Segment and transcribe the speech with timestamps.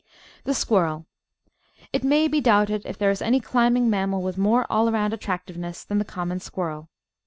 [0.45, 1.05] The Squirrel
[1.93, 5.83] It may be doubted if there is any climbing mammal with more all round attractiveness
[5.83, 6.89] than the Common Squirrel.